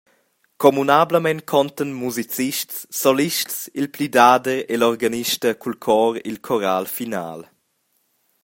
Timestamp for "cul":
5.61-5.77